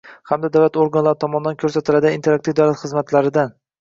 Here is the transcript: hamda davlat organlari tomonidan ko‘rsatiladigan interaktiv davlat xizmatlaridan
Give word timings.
hamda 0.29 0.49
davlat 0.55 0.79
organlari 0.85 1.19
tomonidan 1.23 1.59
ko‘rsatiladigan 1.65 2.17
interaktiv 2.21 2.57
davlat 2.61 2.81
xizmatlaridan 2.85 3.55